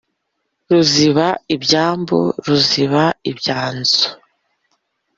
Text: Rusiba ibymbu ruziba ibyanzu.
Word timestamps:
Rusiba 0.69 1.27
ibymbu 1.55 2.19
ruziba 2.45 3.03
ibyanzu. 3.31 4.05